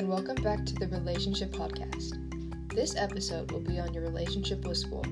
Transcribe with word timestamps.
and 0.00 0.08
welcome 0.08 0.42
back 0.42 0.64
to 0.64 0.74
the 0.76 0.88
Relationship 0.88 1.52
Podcast. 1.52 2.16
This 2.74 2.96
episode 2.96 3.52
will 3.52 3.60
be 3.60 3.78
on 3.78 3.92
your 3.92 4.02
relationship 4.02 4.64
with 4.64 4.78
school. 4.78 5.04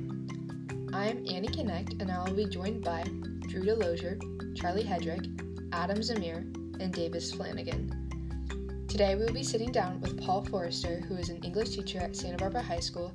I 0.95 1.08
am 1.08 1.26
Annie 1.29 1.49
Connect, 1.49 2.01
and 2.01 2.11
I 2.11 2.24
will 2.24 2.35
be 2.35 2.46
joined 2.46 2.83
by 2.83 3.03
Drew 3.03 3.64
DeLozier, 3.64 4.56
Charlie 4.56 4.85
Hedrick, 4.85 5.26
Adam 5.74 5.98
Zamir, 5.98 6.38
and 6.80 6.90
Davis 6.90 7.30
Flanagan. 7.30 8.87
Today 8.88 9.15
we 9.15 9.26
will 9.26 9.33
be 9.35 9.43
sitting 9.43 9.71
down 9.71 10.01
with 10.01 10.19
Paul 10.22 10.47
Forrester, 10.47 11.01
who 11.01 11.16
is 11.16 11.29
an 11.29 11.44
English 11.44 11.76
teacher 11.76 11.98
at 11.98 12.16
Santa 12.16 12.39
Barbara 12.39 12.62
High 12.62 12.80
School, 12.80 13.12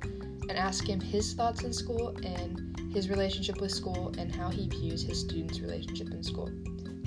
and 0.48 0.52
ask 0.52 0.88
him 0.88 1.00
his 1.00 1.34
thoughts 1.34 1.64
in 1.64 1.72
school 1.72 2.16
and 2.22 2.92
his 2.92 3.10
relationship 3.10 3.60
with 3.60 3.72
school 3.72 4.14
and 4.16 4.32
how 4.32 4.48
he 4.48 4.68
views 4.68 5.02
his 5.02 5.18
students' 5.18 5.58
relationship 5.58 6.12
in 6.12 6.22
school. 6.22 6.52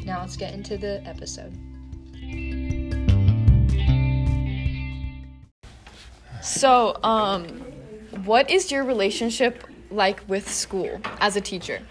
Now 0.04 0.20
let's 0.20 0.36
get 0.36 0.54
into 0.54 0.78
the 0.78 1.02
episode. 1.08 1.58
So, 6.48 6.98
um, 7.04 7.46
what 8.24 8.50
is 8.50 8.72
your 8.72 8.86
relationship 8.86 9.66
like 9.92 10.22
with 10.30 10.50
school 10.50 11.02
as 11.20 11.36
a 11.36 11.42
teacher? 11.42 11.82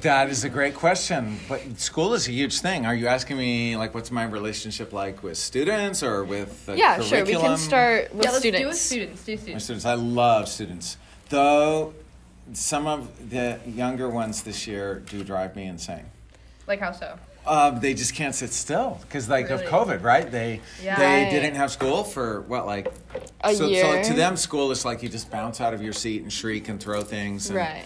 That 0.00 0.28
is 0.28 0.42
a 0.44 0.48
great 0.48 0.74
question. 0.74 1.38
But 1.48 1.78
school 1.78 2.14
is 2.14 2.26
a 2.26 2.32
huge 2.32 2.60
thing. 2.60 2.86
Are 2.86 2.94
you 2.94 3.06
asking 3.06 3.38
me 3.38 3.76
like 3.76 3.94
what's 3.94 4.10
my 4.10 4.24
relationship 4.24 4.92
like 4.92 5.22
with 5.22 5.38
students 5.38 6.02
or 6.02 6.24
with 6.24 6.66
the 6.66 6.76
yeah, 6.76 7.00
sure. 7.00 7.24
We 7.24 7.34
can 7.34 7.56
start 7.56 8.12
with 8.12 8.24
yeah, 8.24 8.30
let's 8.30 8.38
students. 8.38 8.60
do 8.60 8.66
with 8.66 8.76
students. 8.76 9.24
Do 9.24 9.32
My 9.32 9.38
students. 9.38 9.64
students. 9.64 9.84
I 9.86 9.94
love 9.94 10.48
students. 10.48 10.96
Though 11.28 11.94
some 12.52 12.88
of 12.88 13.30
the 13.30 13.60
younger 13.66 14.08
ones 14.08 14.42
this 14.42 14.66
year 14.66 15.02
do 15.08 15.22
drive 15.22 15.54
me 15.54 15.66
insane. 15.66 16.06
Like 16.66 16.80
how 16.80 16.90
so? 16.92 17.18
Uh, 17.46 17.70
they 17.70 17.94
just 17.94 18.14
can't 18.14 18.34
sit 18.34 18.52
still 18.52 18.98
because 19.02 19.28
like 19.28 19.48
Really? 19.48 19.64
of 19.64 19.70
COVID, 19.70 20.02
right? 20.02 20.30
They 20.30 20.60
Yeah. 20.82 20.96
they 20.98 21.22
Right. 21.24 21.30
didn't 21.30 21.54
have 21.56 21.70
school 21.72 22.04
for 22.04 22.42
what 22.42 22.66
like 22.66 22.92
A 23.42 23.54
so, 23.54 23.66
year. 23.66 24.02
So 24.04 24.10
to 24.10 24.14
them, 24.14 24.36
school 24.36 24.70
is 24.70 24.84
like 24.84 25.02
you 25.02 25.08
just 25.08 25.30
bounce 25.30 25.60
out 25.60 25.72
of 25.74 25.82
your 25.82 25.92
seat 25.92 26.22
and 26.22 26.32
shriek 26.32 26.68
and 26.68 26.78
throw 26.80 27.02
things. 27.02 27.48
And 27.48 27.56
Right. 27.56 27.84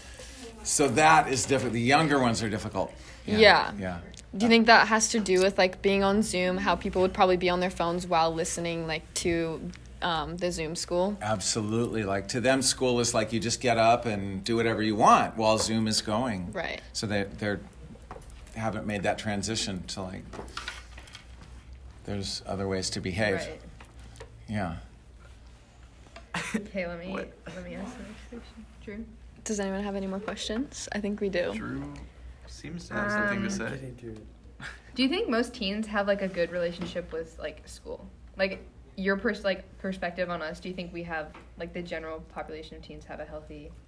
So 0.64 0.88
that 0.88 1.28
is 1.28 1.44
different. 1.46 1.72
The 1.74 1.80
younger 1.80 2.18
ones 2.18 2.42
are 2.42 2.48
difficult. 2.50 2.92
Yeah. 3.26 3.70
Yeah. 3.78 3.98
Do 4.36 4.44
you 4.46 4.50
think 4.50 4.66
that 4.66 4.88
has 4.88 5.08
to 5.10 5.20
do 5.20 5.40
with 5.40 5.56
like 5.56 5.80
being 5.82 6.02
on 6.02 6.22
Zoom? 6.22 6.56
How 6.58 6.74
people 6.74 7.00
would 7.02 7.14
probably 7.14 7.36
be 7.36 7.48
on 7.48 7.60
their 7.60 7.70
phones 7.70 8.06
while 8.06 8.34
listening 8.34 8.86
like 8.88 9.02
to 9.14 9.60
um, 10.02 10.36
the 10.36 10.50
Zoom 10.50 10.74
school? 10.74 11.16
Absolutely. 11.22 12.02
Like 12.02 12.26
to 12.28 12.40
them, 12.40 12.60
school 12.60 12.98
is 13.00 13.14
like 13.14 13.32
you 13.32 13.38
just 13.40 13.60
get 13.60 13.78
up 13.78 14.04
and 14.04 14.42
do 14.42 14.56
whatever 14.56 14.82
you 14.82 14.96
want 14.96 15.36
while 15.36 15.56
Zoom 15.58 15.86
is 15.86 16.02
going. 16.02 16.50
Right. 16.52 16.80
So 16.92 17.06
they 17.06 17.26
they're 17.38 17.60
haven't 18.54 18.86
made 18.86 19.02
that 19.02 19.18
transition 19.18 19.82
to 19.88 20.02
like 20.02 20.22
there's 22.04 22.42
other 22.46 22.68
ways 22.68 22.90
to 22.90 23.00
behave. 23.00 23.36
Right. 23.36 23.60
Yeah. 24.48 24.76
Okay, 26.54 26.86
let 26.86 26.98
me 26.98 27.12
let 27.14 27.64
me 27.64 27.74
ask 27.74 27.96
the 27.96 28.02
next 28.02 28.28
question. 28.28 28.66
Drew. 28.84 29.04
Does 29.44 29.60
anyone 29.60 29.82
have 29.82 29.94
any 29.94 30.06
more 30.06 30.20
questions? 30.20 30.88
I 30.92 31.00
think 31.00 31.20
we 31.20 31.28
do. 31.28 31.52
Drew 31.54 31.92
seems 32.46 32.88
to 32.88 32.94
have 32.94 33.10
something 33.10 33.40
to 33.40 33.44
um, 33.44 33.50
say. 33.50 33.92
Do 34.94 35.02
you 35.02 35.08
think 35.08 35.28
most 35.28 35.54
teens 35.54 35.86
have 35.86 36.06
like 36.06 36.22
a 36.22 36.28
good 36.28 36.50
relationship 36.50 37.12
with 37.12 37.36
like 37.38 37.66
school? 37.66 38.08
Like 38.36 38.64
your 38.96 39.16
pers- 39.16 39.44
like 39.44 39.78
perspective 39.78 40.30
on 40.30 40.42
us, 40.42 40.60
do 40.60 40.68
you 40.68 40.74
think 40.74 40.92
we 40.92 41.02
have 41.02 41.32
like 41.58 41.72
the 41.72 41.82
general 41.82 42.20
population 42.20 42.76
of 42.76 42.82
teens 42.82 43.04
have 43.04 43.20
a 43.20 43.24
healthy 43.24 43.54
relationship? 43.54 43.83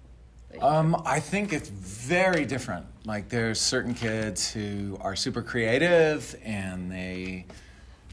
Um, 0.61 1.01
I 1.05 1.19
think 1.19 1.53
it's 1.53 1.69
very 1.69 2.45
different. 2.45 2.85
Like 3.05 3.29
there's 3.29 3.59
certain 3.59 3.93
kids 3.93 4.51
who 4.51 4.97
are 5.01 5.15
super 5.15 5.41
creative 5.41 6.35
and 6.43 6.91
they 6.91 7.45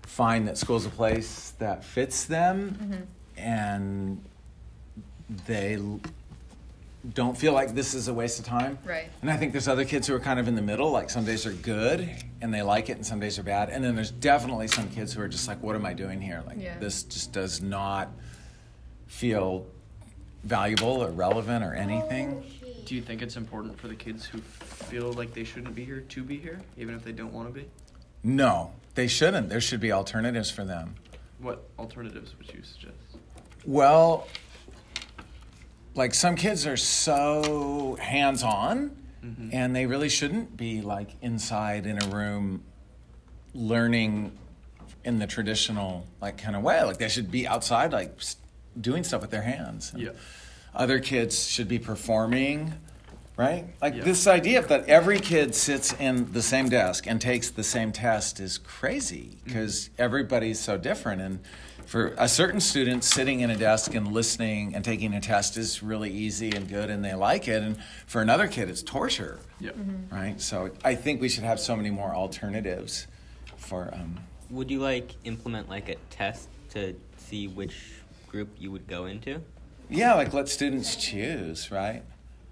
find 0.02 0.46
that 0.48 0.58
school's 0.58 0.86
a 0.86 0.90
place 0.90 1.54
that 1.58 1.84
fits 1.84 2.24
them 2.24 3.06
and 3.36 4.22
they 5.46 5.78
don't 7.14 7.36
feel 7.36 7.52
like 7.52 7.74
this 7.74 7.94
is 7.94 8.08
a 8.08 8.14
waste 8.14 8.38
of 8.38 8.44
time. 8.46 8.78
Right. 8.84 9.10
And 9.22 9.30
I 9.30 9.36
think 9.36 9.52
there's 9.52 9.68
other 9.68 9.84
kids 9.84 10.06
who 10.06 10.14
are 10.14 10.20
kind 10.20 10.38
of 10.40 10.48
in 10.48 10.54
the 10.54 10.62
middle, 10.62 10.90
like 10.90 11.10
some 11.10 11.24
days 11.24 11.46
are 11.46 11.52
good 11.52 12.08
and 12.40 12.52
they 12.52 12.62
like 12.62 12.88
it 12.90 12.96
and 12.96 13.06
some 13.06 13.20
days 13.20 13.38
are 13.38 13.42
bad. 13.42 13.70
And 13.70 13.82
then 13.82 13.94
there's 13.94 14.10
definitely 14.10 14.68
some 14.68 14.88
kids 14.90 15.12
who 15.12 15.20
are 15.22 15.28
just 15.28 15.48
like, 15.48 15.62
what 15.62 15.76
am 15.76 15.84
I 15.86 15.94
doing 15.94 16.20
here? 16.20 16.42
Like 16.46 16.58
Yeah. 16.60 16.78
this 16.78 17.02
just 17.04 17.32
does 17.32 17.60
not 17.62 18.10
feel 19.06 19.66
valuable 20.44 21.02
or 21.02 21.10
relevant 21.10 21.64
or 21.64 21.74
anything. 21.74 22.44
Oh, 22.44 22.68
Do 22.84 22.94
you 22.94 23.02
think 23.02 23.22
it's 23.22 23.36
important 23.36 23.78
for 23.78 23.88
the 23.88 23.94
kids 23.94 24.24
who 24.24 24.38
feel 24.38 25.12
like 25.12 25.32
they 25.34 25.44
shouldn't 25.44 25.74
be 25.74 25.84
here 25.84 26.00
to 26.00 26.22
be 26.22 26.38
here, 26.38 26.60
even 26.76 26.94
if 26.94 27.04
they 27.04 27.12
don't 27.12 27.32
want 27.32 27.48
to 27.48 27.54
be? 27.54 27.66
No, 28.22 28.72
they 28.94 29.06
shouldn't. 29.06 29.48
There 29.48 29.60
should 29.60 29.80
be 29.80 29.92
alternatives 29.92 30.50
for 30.50 30.64
them. 30.64 30.94
What 31.38 31.68
alternatives 31.78 32.34
would 32.38 32.52
you 32.52 32.62
suggest? 32.62 32.96
Well, 33.64 34.28
like 35.94 36.14
some 36.14 36.36
kids 36.36 36.66
are 36.66 36.76
so 36.76 37.96
hands 38.00 38.42
on 38.42 38.96
mm-hmm. 39.24 39.50
and 39.52 39.74
they 39.74 39.86
really 39.86 40.08
shouldn't 40.08 40.56
be 40.56 40.80
like 40.82 41.10
inside 41.22 41.86
in 41.86 42.02
a 42.02 42.06
room 42.08 42.62
learning 43.54 44.36
in 45.04 45.18
the 45.18 45.26
traditional 45.26 46.06
like 46.20 46.38
kind 46.38 46.56
of 46.56 46.62
way. 46.62 46.82
Like 46.82 46.98
they 46.98 47.08
should 47.08 47.30
be 47.30 47.46
outside 47.46 47.92
like 47.92 48.14
s- 48.18 48.36
doing 48.80 49.04
stuff 49.04 49.20
with 49.22 49.30
their 49.30 49.42
hands. 49.42 49.92
And 49.92 50.02
Yeah. 50.02 50.10
Other 50.74 50.98
kids 50.98 51.46
should 51.46 51.68
be 51.68 51.78
performing, 51.78 52.74
right? 53.36 53.66
Like 53.80 53.94
Yeah. 53.94 54.02
this 54.04 54.26
idea 54.26 54.60
that 54.62 54.88
every 54.88 55.20
kid 55.20 55.54
sits 55.54 55.92
in 55.92 56.32
the 56.32 56.42
same 56.42 56.68
desk 56.68 57.06
and 57.06 57.20
takes 57.20 57.50
the 57.50 57.62
same 57.62 57.92
test 57.92 58.40
is 58.40 58.58
crazy 58.58 59.38
because 59.44 59.90
everybody's 59.98 60.58
so 60.58 60.76
different. 60.76 61.20
And 61.22 61.38
for 61.86 62.14
a 62.18 62.28
certain 62.28 62.60
student, 62.60 63.04
sitting 63.04 63.40
in 63.40 63.50
a 63.50 63.56
desk 63.56 63.94
and 63.94 64.10
listening 64.12 64.74
and 64.74 64.84
taking 64.84 65.14
a 65.14 65.20
test 65.20 65.56
is 65.56 65.82
really 65.82 66.10
easy 66.10 66.50
and 66.50 66.68
good 66.68 66.90
and 66.90 67.04
they 67.04 67.14
like 67.14 67.46
it. 67.46 67.62
And 67.62 67.76
for 68.06 68.20
another 68.22 68.48
kid, 68.48 68.68
it's 68.68 68.82
torture, 68.82 69.38
Yeah. 69.60 69.70
right? 70.10 70.40
So 70.40 70.70
I 70.84 70.94
think 70.96 71.20
we 71.20 71.28
should 71.28 71.44
have 71.44 71.60
so 71.60 71.76
many 71.76 71.90
more 71.90 72.12
alternatives 72.14 73.06
for. 73.56 73.90
Um, 73.94 74.18
Would 74.50 74.70
you 74.70 74.80
like 74.80 75.14
implement 75.24 75.68
like 75.68 75.88
a 75.88 75.96
test 76.10 76.48
to 76.70 76.94
see 77.18 77.46
which 77.48 77.74
group 78.34 78.48
you 78.58 78.70
would 78.72 78.86
go 78.88 79.06
into? 79.06 79.40
yeah, 79.88 80.14
like 80.14 80.32
let 80.32 80.48
students 80.48 80.96
choose, 80.96 81.70
right? 81.70 82.02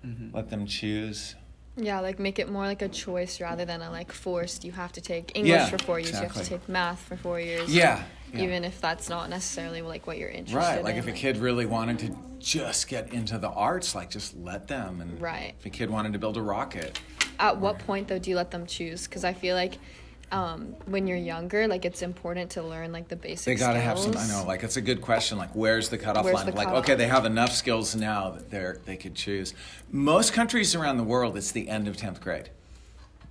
Mm-hmm. 0.06 0.34
Let 0.36 0.48
them 0.50 0.64
choose. 0.66 1.34
Yeah, 1.76 1.98
like 2.00 2.18
make 2.20 2.38
it 2.38 2.48
more 2.48 2.66
like 2.66 2.82
a 2.82 2.88
choice 2.88 3.40
rather 3.40 3.64
than 3.64 3.80
a 3.82 3.90
like 3.90 4.12
forced. 4.12 4.64
You 4.64 4.72
have 4.72 4.92
to 4.92 5.00
take 5.00 5.32
English 5.34 5.50
Yeah, 5.50 5.66
for 5.66 5.78
four 5.78 5.98
years. 5.98 6.12
You 6.12 6.18
have 6.28 6.34
to 6.34 6.44
take 6.44 6.68
math 6.68 7.00
for 7.00 7.16
four 7.16 7.40
years. 7.40 7.74
Yeah. 7.74 8.04
yeah. 8.32 8.42
Even 8.42 8.62
if 8.64 8.80
that's 8.80 9.08
not 9.08 9.28
necessarily 9.30 9.82
like 9.82 10.06
what 10.06 10.18
you're 10.18 10.28
interested 10.28 10.56
in. 10.56 10.62
Right, 10.62 10.78
in. 10.78 10.84
like 10.84 10.96
if 10.96 11.06
a 11.08 11.12
kid 11.12 11.38
really 11.38 11.66
wanted 11.66 11.98
to 12.00 12.16
just 12.38 12.86
get 12.88 13.12
into 13.12 13.38
the 13.38 13.48
arts, 13.48 13.94
like 13.94 14.10
just 14.10 14.36
let 14.36 14.68
them. 14.68 15.00
And 15.00 15.20
Right. 15.20 15.54
if 15.58 15.66
a 15.66 15.70
kid 15.70 15.90
wanted 15.90 16.12
to 16.12 16.18
build 16.20 16.36
a 16.36 16.42
rocket, 16.42 17.00
At 17.40 17.58
what 17.58 17.78
point 17.80 18.06
though 18.08 18.18
do 18.20 18.30
you 18.30 18.36
let 18.36 18.50
them 18.52 18.66
choose? 18.66 19.06
Because 19.08 19.24
I 19.24 19.32
feel 19.32 19.56
like 19.56 19.78
um, 20.32 20.74
when 20.86 21.06
you're 21.06 21.18
younger, 21.18 21.68
like 21.68 21.84
it's 21.84 22.00
important 22.00 22.50
to 22.52 22.62
learn 22.62 22.90
like 22.90 23.06
the 23.06 23.16
basic. 23.16 23.44
they 23.44 23.54
got 23.54 23.74
to 23.74 23.80
have 23.80 23.98
some. 23.98 24.16
I 24.16 24.26
know, 24.26 24.44
like 24.46 24.62
it's 24.62 24.78
a 24.78 24.80
good 24.80 25.02
question. 25.02 25.36
Like, 25.36 25.54
where's 25.54 25.90
the 25.90 25.98
cutoff 25.98 26.24
Where's 26.24 26.36
line? 26.36 26.46
the 26.46 26.52
like, 26.52 26.68
cutoff? 26.68 26.84
okay, 26.84 26.94
they 26.94 27.06
have 27.06 27.26
enough 27.26 27.52
skills 27.52 27.94
now 27.94 28.30
that 28.30 28.50
they're 28.50 28.80
they 28.86 28.96
could 28.96 29.14
choose. 29.14 29.52
Most 29.90 30.32
countries 30.32 30.74
around 30.74 30.96
the 30.96 31.04
world, 31.04 31.36
it's 31.36 31.52
the 31.52 31.68
end 31.68 31.86
of 31.86 31.98
tenth 31.98 32.20
grade. 32.22 32.48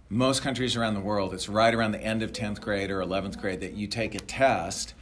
Most 0.09 0.44
countries 0.44 0.75
around 0.75 0.94
the 0.94 1.00
world, 1.01 1.34
it's 1.34 1.50
right 1.50 1.73
around 1.73 1.94
the 1.94 2.03
end 2.03 2.22
of 2.22 2.34
tenth 2.34 2.62
grade 2.62 2.91
or 2.91 3.01
eleventh 3.01 3.41
grade 3.41 3.62
that 3.62 3.73
you 3.73 3.88
take 3.88 4.13
a 4.13 4.19
test. 4.19 4.94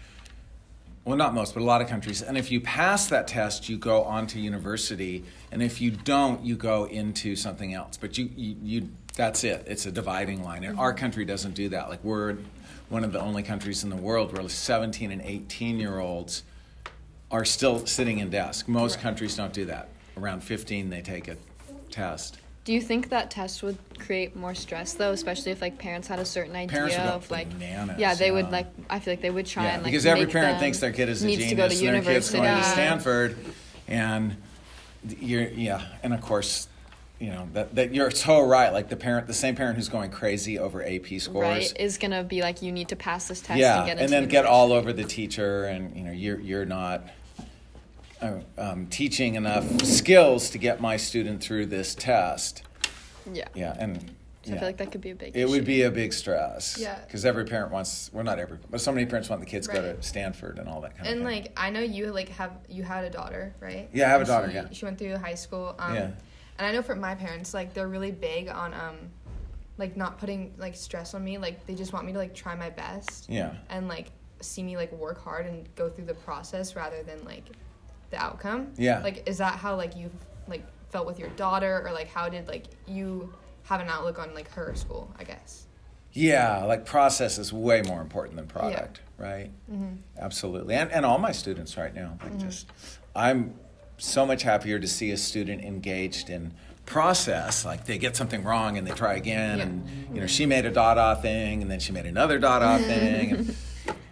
Well, 1.03 1.17
not 1.17 1.33
most, 1.33 1.53
but 1.53 1.61
a 1.61 1.65
lot 1.65 1.81
of 1.81 1.87
countries. 1.87 2.21
And 2.21 2.37
if 2.37 2.51
you 2.51 2.61
pass 2.61 3.07
that 3.07 3.27
test, 3.27 3.67
you 3.67 3.77
go 3.77 4.03
on 4.03 4.27
to 4.27 4.39
university. 4.39 5.25
And 5.51 5.63
if 5.63 5.81
you 5.81 5.91
don't, 5.91 6.45
you 6.45 6.55
go 6.55 6.85
into 6.85 7.35
something 7.35 7.73
else. 7.73 7.97
But 7.97 8.17
you, 8.17 8.29
you, 8.35 8.55
you 8.61 8.89
that's 9.19 9.43
it. 9.43 9.65
It's 9.67 9.85
a 9.85 9.91
dividing 9.91 10.45
line. 10.45 10.63
And 10.63 10.79
our 10.79 10.91
mm-hmm. 10.91 10.99
country 10.99 11.25
doesn't 11.25 11.53
do 11.53 11.67
that. 11.69 11.89
Like 11.89 12.01
we're 12.05 12.37
one 12.87 13.03
of 13.03 13.11
the 13.11 13.19
only 13.19 13.43
countries 13.43 13.83
in 13.83 13.89
the 13.89 13.97
world 13.97 14.31
where 14.31 14.47
17 14.47 15.11
and 15.11 15.21
18 15.21 15.77
year 15.77 15.99
olds 15.99 16.43
are 17.29 17.43
still 17.43 17.85
sitting 17.85 18.19
in 18.19 18.29
desk. 18.29 18.69
Most 18.69 19.01
countries 19.01 19.35
don't 19.35 19.51
do 19.51 19.65
that. 19.65 19.89
Around 20.17 20.41
15, 20.41 20.89
they 20.89 21.01
take 21.01 21.27
a 21.27 21.35
test. 21.91 22.37
Do 22.63 22.73
you 22.73 22.79
think 22.79 23.09
that 23.09 23.29
test 23.29 23.61
would 23.61 23.77
create 23.99 24.37
more 24.37 24.55
stress 24.55 24.93
though, 24.93 25.11
especially 25.11 25.51
if 25.51 25.61
like 25.61 25.77
parents 25.77 26.07
had 26.07 26.19
a 26.19 26.25
certain 26.25 26.55
idea 26.55 26.77
Parents 26.77 26.97
would 26.97 27.05
of 27.05 27.29
like 27.29 27.49
bananas, 27.49 27.97
yeah, 27.99 28.15
they 28.15 28.31
would 28.31 28.45
yeah. 28.45 28.51
like 28.51 28.67
I 28.89 28.99
feel 28.99 29.13
like 29.13 29.21
they 29.21 29.31
would 29.31 29.47
try 29.47 29.63
Yeah, 29.63 29.73
and 29.73 29.83
like 29.83 29.91
because 29.91 30.05
every 30.05 30.27
parent 30.27 30.59
thinks 30.59 30.79
their 30.79 30.93
kid 30.93 31.09
is 31.09 31.23
a 31.23 31.27
genius 31.27 31.49
to 31.49 31.55
go 31.55 31.67
to 31.67 31.73
and 31.73 31.95
their 31.95 32.13
kid's 32.13 32.31
university. 32.31 32.37
going 32.37 32.57
to 32.57 32.63
Stanford, 32.63 33.37
and 33.87 34.37
you're 35.19 35.47
yeah, 35.47 35.81
and 36.03 36.13
of 36.13 36.21
course, 36.21 36.67
you 37.19 37.29
know 37.29 37.49
that, 37.53 37.75
that 37.75 37.93
you're 37.93 38.11
so 38.11 38.41
right. 38.41 38.71
Like 38.71 38.89
the 38.89 38.95
parent, 38.95 39.27
the 39.27 39.33
same 39.33 39.55
parent 39.55 39.75
who's 39.75 39.89
going 39.89 40.11
crazy 40.11 40.57
over 40.57 40.83
AP 40.85 41.19
scores, 41.19 41.43
right 41.43 41.73
is 41.79 41.97
gonna 41.97 42.23
be 42.23 42.41
like 42.41 42.61
you 42.61 42.71
need 42.71 42.87
to 42.89 42.95
pass 42.95 43.27
this 43.27 43.41
test 43.41 43.59
yeah, 43.59 43.77
and 43.79 43.85
get 43.85 43.91
into 43.93 44.03
and 44.03 44.13
then 44.13 44.23
the 44.23 44.29
get 44.29 44.45
all 44.45 44.69
university. 44.69 44.89
over 44.89 45.01
the 45.01 45.07
teacher, 45.07 45.65
and 45.65 45.95
you 45.95 46.03
know 46.03 46.11
you're 46.11 46.39
you're 46.39 46.65
not 46.65 47.03
uh, 48.21 48.39
um, 48.57 48.87
teaching 48.87 49.35
enough 49.35 49.81
skills 49.81 50.49
to 50.51 50.57
get 50.57 50.81
my 50.81 50.97
student 50.97 51.41
through 51.41 51.65
this 51.65 51.93
test. 51.95 52.63
yeah 53.33 53.47
Yeah, 53.53 53.75
and 53.79 54.11
So 54.45 54.53
I 54.53 54.57
feel 54.57 54.67
like 54.67 54.77
that 54.77 54.91
could 54.91 55.01
be 55.01 55.11
a 55.11 55.15
big. 55.15 55.35
It 55.35 55.47
would 55.47 55.65
be 55.65 55.83
a 55.83 55.91
big 55.91 56.13
stress. 56.13 56.77
Yeah. 56.79 56.99
Because 57.05 57.25
every 57.25 57.45
parent 57.45 57.71
wants, 57.71 58.09
well, 58.13 58.23
not 58.23 58.39
every, 58.39 58.57
but 58.69 58.81
so 58.81 58.91
many 58.91 59.05
parents 59.05 59.29
want 59.29 59.41
the 59.41 59.45
kids 59.45 59.67
to 59.67 59.73
go 59.73 59.81
to 59.81 60.01
Stanford 60.01 60.57
and 60.59 60.67
all 60.67 60.81
that 60.81 60.95
kind 60.97 61.07
And 61.07 61.21
of 61.21 61.27
thing. 61.27 61.43
like 61.43 61.51
I 61.57 61.69
know 61.69 61.81
you 61.81 62.11
like 62.11 62.29
have 62.29 62.53
you 62.69 62.83
had 62.83 63.03
a 63.03 63.09
daughter, 63.09 63.53
right? 63.59 63.89
Yeah, 63.93 64.07
I 64.07 64.09
have 64.09 64.21
a 64.21 64.25
daughter, 64.25 64.49
She, 64.49 64.55
yeah. 64.55 64.67
She 64.71 64.85
went 64.85 64.97
through 64.97 65.17
high 65.17 65.35
school. 65.35 65.75
Um, 65.77 65.95
Yeah. 65.95 66.11
And 66.59 66.67
I 66.67 66.71
know 66.73 66.81
for 66.81 66.95
my 66.95 67.15
parents, 67.15 67.53
like 67.53 67.73
they're 67.73 67.87
really 67.87 68.11
big 68.11 68.49
on 68.49 68.73
um, 68.73 68.97
like 69.77 69.95
not 69.95 70.19
putting 70.19 70.53
like 70.57 70.75
stress 70.75 71.13
on 71.13 71.23
me. 71.23 71.37
Like 71.37 71.65
they 71.65 71.73
just 71.73 71.93
want 71.93 72.05
me 72.05 72.11
to 72.11 72.17
like 72.17 72.35
try 72.35 72.53
my 72.53 72.69
best. 72.69 73.29
yeah. 73.29 73.55
And 73.69 73.87
like 73.87 74.11
see 74.41 74.61
me 74.61 74.75
like 74.77 74.91
work 74.91 75.23
hard 75.23 75.45
and 75.45 75.73
go 75.75 75.89
through 75.89 76.05
the 76.05 76.13
process 76.13 76.75
rather 76.75 77.01
than 77.01 77.23
like 77.23 77.45
the 78.09 78.17
outcome. 78.17 78.73
Yeah. 78.77 78.99
Like 79.01 79.27
is 79.27 79.37
that 79.37 79.55
how 79.55 79.75
like 79.75 79.95
you 79.95 80.11
like 80.47 80.63
felt 80.91 81.07
with 81.07 81.17
your 81.17 81.29
daughter 81.29 81.81
or 81.85 81.93
like 81.93 82.09
how 82.09 82.27
did 82.27 82.47
like 82.49 82.65
you 82.85 83.33
have 83.63 83.79
an 83.79 83.87
outlook 83.87 84.19
on 84.19 84.33
like 84.35 84.51
her 84.51 84.75
school? 84.75 85.09
I 85.17 85.23
guess. 85.23 85.65
Yeah, 86.11 86.65
like 86.65 86.85
process 86.85 87.37
is 87.37 87.53
way 87.53 87.83
more 87.83 88.01
important 88.01 88.35
than 88.35 88.47
product, 88.47 89.01
right? 89.17 89.51
Mm-hmm. 89.71 89.97
Absolutely. 90.17 90.73
And, 90.73 90.91
and 90.91 91.05
all 91.05 91.19
my 91.19 91.31
students 91.31 91.77
right 91.77 91.93
now, 91.93 92.17
like 92.23 92.37
just, 92.39 92.67
I'm 93.15 93.53
so 93.99 94.25
much 94.25 94.43
happier 94.43 94.79
to 94.79 94.87
see 94.87 95.11
a 95.11 95.17
student 95.17 95.63
engaged 95.63 96.29
in 96.29 96.53
process. 96.85 97.63
Like 97.65 97.85
they 97.85 97.97
get 97.97 98.15
something 98.15 98.43
wrong 98.43 98.77
and 98.77 98.85
they 98.85 98.91
try 98.91 99.13
again. 99.13 99.57
Yeah. 99.57 99.63
And, 99.63 100.15
you 100.15 100.21
know, 100.21 100.27
she 100.27 100.45
made 100.45 100.65
a 100.65 100.71
Dada 100.71 101.21
thing 101.21 101.61
and 101.61 101.69
then 101.69 101.79
she 101.79 101.91
made 101.91 102.05
another 102.05 102.39
Dada 102.39 102.83
thing. 102.83 103.31
And 103.31 103.55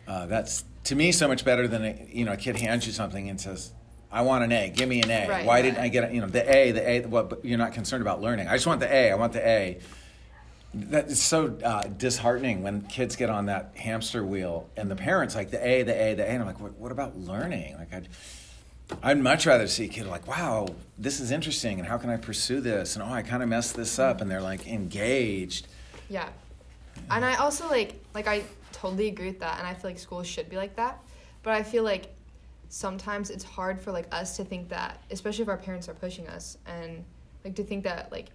uh, 0.08 0.26
that's, 0.28 0.64
to 0.86 0.96
me, 0.96 1.12
so 1.12 1.28
much 1.28 1.44
better 1.44 1.68
than, 1.68 1.84
a, 1.84 2.08
you 2.10 2.24
know, 2.24 2.34
a 2.34 2.38
kid 2.38 2.58
hands 2.58 2.86
you 2.86 2.94
something 2.94 3.30
and 3.30 3.42
says, 3.42 3.74
I 4.10 4.22
want 4.22 4.44
an 4.44 4.52
A. 4.52 4.70
Give 4.70 4.88
me 4.88 5.02
an 5.02 5.12
A. 5.12 5.28
Right, 5.28 5.46
Why 5.46 5.62
didn't. 5.62 5.80
I 5.80 5.90
get 5.90 6.06
it? 6.06 6.14
You 6.14 6.22
know, 6.22 6.28
the 6.28 6.56
A, 6.56 6.72
the 6.72 6.90
A, 6.90 7.02
what, 7.02 7.30
but 7.30 7.44
you're 7.44 7.58
not 7.58 7.74
concerned 7.74 8.02
about 8.02 8.22
learning. 8.22 8.48
I 8.48 8.54
just 8.54 8.68
want 8.68 8.80
the 8.80 8.94
A. 8.94 9.12
I 9.12 9.16
want 9.16 9.34
the 9.34 9.46
A. 9.46 9.80
That 10.74 11.08
is 11.08 11.22
so 11.22 11.58
uh, 11.64 11.84
disheartening 11.88 12.62
when 12.62 12.82
kids 12.84 13.16
get 13.16 13.30
on 13.30 13.48
that 13.48 13.74
hamster 13.76 14.24
wheel 14.24 14.70
and 14.78 14.90
the 14.90 14.96
parents 14.96 15.36
like 15.36 15.50
the 15.50 15.66
A, 15.66 15.84
the 15.84 15.94
A, 15.94 16.14
the 16.14 16.24
A, 16.24 16.28
and 16.28 16.42
I'm 16.42 16.48
like, 16.48 16.60
what, 16.60 16.78
what 16.78 16.92
about 16.92 17.18
learning? 17.18 17.76
Like, 17.78 17.94
I'd, 17.94 18.08
I'd 19.04 19.18
much 19.20 19.46
rather 19.46 19.68
see 19.68 19.86
a 19.86 19.88
kid 19.88 20.06
like, 20.08 20.28
wow, 20.28 20.68
this 20.98 21.20
is 21.20 21.32
interesting, 21.32 21.80
and 21.80 21.88
how 21.88 21.98
can 21.98 22.10
I 22.10 22.18
pursue 22.18 22.62
this? 22.62 22.96
And 22.96 23.04
oh, 23.04 23.12
I 23.14 23.22
kind 23.22 23.44
of 23.44 23.50
messed 23.50 23.76
this 23.76 24.00
up, 24.00 24.22
and 24.22 24.32
they're 24.32 24.42
like 24.42 24.68
engaged. 24.68 25.68
Yeah. 26.10 26.30
And 27.12 27.24
I 27.24 27.36
also 27.36 27.68
like 27.70 28.04
like 28.14 28.28
I 28.28 28.44
totally 28.72 29.08
agree 29.08 29.28
with 29.28 29.40
that 29.40 29.60
and 29.60 29.68
I 29.68 29.74
feel 29.74 29.90
like 29.90 30.00
schools 30.00 30.26
should 30.28 30.50
be 30.50 30.56
like 30.56 30.76
that. 30.78 31.00
But 31.44 31.54
I 31.54 31.64
feel 31.64 31.84
like 31.84 32.14
sometimes 32.70 33.30
it's 33.30 33.44
hard 33.44 33.80
for 33.80 33.92
like 33.92 34.08
us 34.12 34.36
to 34.38 34.44
think 34.44 34.70
that, 34.70 35.02
especially 35.12 35.44
if 35.44 35.50
our 35.50 35.58
parents 35.58 35.88
are 35.88 35.94
pushing 35.94 36.28
us 36.28 36.58
and 36.66 37.04
like 37.46 37.56
to 37.56 37.64
think 37.64 37.84
that 37.84 38.12
like 38.12 38.28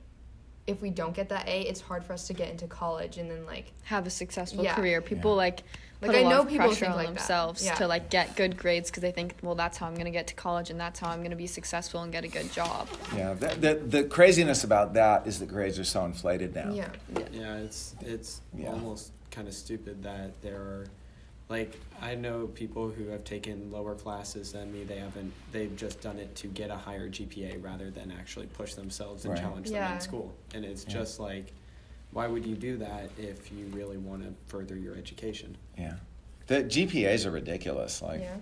if 0.66 0.80
we 0.80 0.90
don't 0.90 1.14
get 1.14 1.28
that 1.30 1.48
A, 1.48 1.62
it's 1.62 1.80
hard 1.80 2.04
for 2.04 2.12
us 2.12 2.26
to 2.28 2.34
get 2.34 2.50
into 2.50 2.66
college 2.68 3.18
and 3.18 3.28
then 3.30 3.44
like 3.46 3.72
have 3.82 4.06
a 4.06 4.10
successful 4.10 4.62
Yeah. 4.62 4.74
career. 4.76 5.00
People 5.00 5.32
Yeah. 5.32 5.36
like 5.38 5.62
Like, 6.02 6.10
put 6.10 6.16
a 6.16 6.20
I 6.20 6.22
lot 6.24 6.30
know 6.30 6.40
of 6.42 6.48
people 6.48 6.66
pressure 6.66 6.80
think 6.80 6.90
on 6.90 6.96
like 6.96 7.06
themselves 7.06 7.64
Yeah. 7.64 7.74
to 7.76 7.86
like 7.86 8.10
get 8.10 8.34
good 8.34 8.56
grades 8.56 8.90
because 8.90 9.02
they 9.02 9.12
think, 9.12 9.36
well, 9.42 9.54
that's 9.54 9.78
how 9.78 9.86
I'm 9.86 9.94
gonna 9.94 10.10
get 10.10 10.26
to 10.28 10.34
college 10.34 10.68
and 10.70 10.78
that's 10.80 10.98
how 10.98 11.08
I'm 11.10 11.22
gonna 11.22 11.36
be 11.36 11.46
successful 11.46 12.02
and 12.02 12.10
get 12.12 12.24
a 12.24 12.28
good 12.28 12.52
job. 12.52 12.88
Yeah, 13.16 13.34
the, 13.34 13.48
the, 13.54 13.74
the 13.74 14.04
craziness 14.04 14.64
about 14.64 14.94
that 14.94 15.26
is 15.28 15.38
that 15.38 15.46
grades 15.46 15.78
are 15.78 15.84
so 15.84 16.04
inflated 16.04 16.54
now. 16.54 16.72
yeah. 16.72 16.88
Yeah, 17.32 17.56
it's 17.58 17.94
it's 18.00 18.40
Yeah. 18.56 18.70
almost 18.70 19.12
kind 19.30 19.46
of 19.46 19.54
stupid 19.54 20.02
that 20.02 20.40
there 20.42 20.56
are 20.60 20.86
like 21.48 21.78
I 22.00 22.14
know 22.16 22.46
people 22.48 22.90
who 22.90 23.08
have 23.08 23.22
taken 23.24 23.70
lower 23.70 23.94
classes 23.94 24.52
than 24.52 24.72
me. 24.72 24.84
They 24.84 24.96
haven't. 24.98 25.32
They've 25.52 25.74
just 25.76 26.00
done 26.00 26.18
it 26.18 26.34
to 26.36 26.48
get 26.48 26.70
a 26.70 26.76
higher 26.76 27.08
GPA 27.08 27.62
rather 27.62 27.90
than 27.90 28.10
actually 28.10 28.46
push 28.46 28.74
themselves 28.74 29.24
and 29.24 29.34
Right. 29.34 29.40
challenge 29.42 29.70
them 29.70 29.92
in 29.92 30.00
school. 30.00 30.32
And 30.54 30.64
it's 30.64 30.84
Yeah. 30.86 30.94
just 30.94 31.20
like, 31.20 31.52
why 32.12 32.26
would 32.26 32.46
you 32.46 32.54
do 32.54 32.76
that 32.78 33.10
if 33.18 33.50
you 33.50 33.66
really 33.72 33.96
want 33.96 34.22
to 34.22 34.32
further 34.46 34.76
your 34.76 34.94
education? 34.96 35.56
Yeah. 35.78 35.94
The 36.46 36.64
GPAs 36.64 37.26
are 37.26 37.30
ridiculous. 37.30 38.02
Like, 38.02 38.20
yeah. 38.20 38.36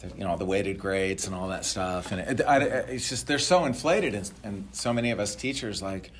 the- 0.00 0.08
you 0.18 0.24
know, 0.24 0.36
the 0.36 0.44
weighted 0.44 0.78
grades 0.78 1.26
and 1.26 1.34
all 1.34 1.48
that 1.48 1.64
stuff. 1.64 2.10
And 2.12 2.20
it, 2.40 2.46
I, 2.46 2.58
it's 2.58 3.08
just, 3.08 3.26
they're 3.26 3.38
so 3.38 3.64
inflated. 3.64 4.14
And, 4.14 4.30
and 4.42 4.68
so 4.72 4.92
many 4.92 5.10
of 5.10 5.20
us 5.20 5.34
teachers, 5.34 5.82
like, 5.82 6.10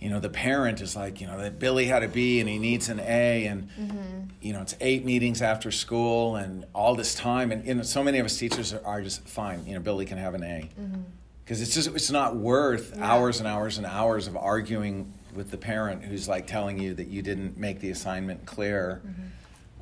you 0.00 0.08
know, 0.10 0.20
the 0.20 0.30
parent 0.30 0.80
is 0.80 0.94
like, 0.94 1.20
you 1.20 1.26
know, 1.26 1.38
that 1.38 1.58
Billy 1.58 1.86
had 1.86 2.02
a 2.04 2.08
B 2.08 2.40
and 2.40 2.48
he 2.48 2.58
needs 2.58 2.88
an 2.88 3.00
A. 3.00 3.46
And, 3.46 3.68
mm-hmm. 3.70 4.20
you 4.40 4.52
know, 4.52 4.62
it's 4.62 4.76
eight 4.80 5.04
meetings 5.04 5.42
after 5.42 5.70
school 5.70 6.36
and 6.36 6.64
all 6.72 6.94
this 6.94 7.14
time. 7.14 7.50
And, 7.52 7.66
you 7.66 7.74
know, 7.74 7.82
so 7.82 8.02
many 8.02 8.18
of 8.18 8.24
us 8.24 8.38
teachers 8.38 8.72
are, 8.72 8.80
are 8.86 9.02
just 9.02 9.28
fine. 9.28 9.66
You 9.66 9.74
know, 9.74 9.80
Billy 9.80 10.06
can 10.06 10.16
have 10.18 10.34
an 10.34 10.44
A. 10.44 10.70
Mm-hmm. 10.80 11.00
Because 11.44 11.60
it's 11.62 11.74
just, 11.74 11.88
it's 11.88 12.10
not 12.10 12.36
worth 12.36 12.94
Yeah. 12.94 13.10
hours 13.10 13.40
and 13.40 13.48
hours 13.48 13.78
and 13.78 13.86
hours 13.86 14.26
of 14.28 14.36
arguing 14.36 15.12
with 15.34 15.50
the 15.50 15.56
parent 15.58 16.04
who's 16.04 16.28
like 16.28 16.46
telling 16.46 16.78
you 16.78 16.94
that 16.94 17.08
you 17.08 17.22
didn't 17.22 17.56
make 17.56 17.80
the 17.80 17.90
assignment 17.90 18.46
clear 18.46 19.02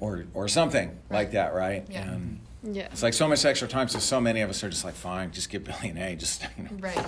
or, 0.01 0.27
or 0.35 0.49
something 0.49 0.97
like 1.11 1.33
that, 1.33 1.55
right? 1.55 1.87
Yeah. 1.89 2.11
And, 2.13 2.41
Yeah. 2.63 2.87
it's 2.93 3.03
like 3.03 3.15
so 3.15 3.29
much 3.29 3.45
extra 3.45 3.69
time. 3.69 3.89
So 3.89 3.99
so 3.99 4.21
many 4.21 4.41
of 4.41 4.51
us 4.51 4.63
are 4.65 4.69
just 4.71 4.85
like, 4.85 4.95
fine, 4.95 5.31
just 5.31 5.49
give 5.51 5.65
Billy 5.65 5.91
an 5.91 5.99
A. 5.99 6.17
Just 6.17 6.43
you 6.59 6.65
know, 6.65 6.71
Right. 6.81 7.07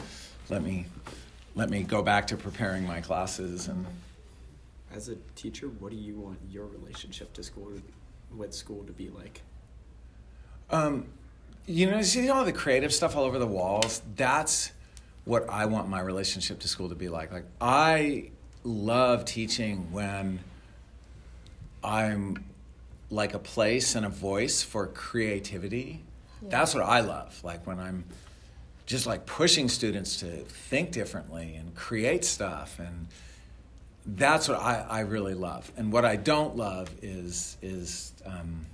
let 0.48 0.62
me 0.62 0.86
let 1.54 1.70
me 1.70 1.82
go 1.82 2.02
back 2.02 2.26
to 2.28 2.36
preparing 2.36 2.86
my 2.86 3.00
classes 3.00 3.66
and 3.68 3.84
As 4.94 5.08
a 5.08 5.16
teacher, 5.34 5.66
what 5.68 5.90
do 5.90 5.96
you 5.96 6.14
want 6.16 6.38
your 6.50 6.66
relationship 6.66 7.32
to 7.34 7.42
school 7.42 7.70
with 8.36 8.54
school 8.54 8.84
to 8.84 8.92
be 8.92 9.08
like? 9.10 9.42
um, 10.70 11.06
you 11.66 11.90
know, 11.90 11.98
you 11.98 12.02
see 12.04 12.28
all 12.30 12.44
the 12.44 12.52
creative 12.52 12.92
stuff 12.94 13.16
all 13.16 13.24
over 13.24 13.38
the 13.38 13.46
walls. 13.46 14.00
That's 14.16 14.72
what 15.28 15.48
I 15.50 15.66
want 15.66 15.88
my 15.88 16.00
relationship 16.00 16.58
to 16.60 16.68
school 16.68 16.88
to 16.88 16.94
be 16.94 17.10
like. 17.10 17.30
Like 17.30 17.44
I 17.60 18.30
love 18.64 19.26
teaching 19.26 19.92
when 19.92 20.40
I'm 21.84 22.44
like 23.10 23.34
a 23.34 23.38
place 23.38 23.94
and 23.94 24.06
a 24.06 24.08
voice 24.08 24.62
for 24.62 24.86
creativity. 24.86 26.02
That's 26.40 26.74
what 26.74 26.82
I 26.82 27.00
love. 27.00 27.38
Like 27.44 27.66
when 27.66 27.78
I'm 27.78 28.04
just 28.86 29.06
like 29.06 29.26
pushing 29.26 29.68
students 29.68 30.16
to 30.20 30.26
think 30.28 30.92
differently 30.92 31.56
and 31.56 31.74
create 31.74 32.24
stuff 32.24 32.78
and 32.78 33.08
that's 34.06 34.48
what 34.48 34.58
I, 34.58 34.86
I 34.88 35.00
really 35.00 35.34
love. 35.34 35.70
And 35.76 35.92
what 35.92 36.06
I 36.06 36.16
don't 36.16 36.56
love 36.56 36.90
is 37.02 37.58
is 37.60 38.14
um, 38.24 38.64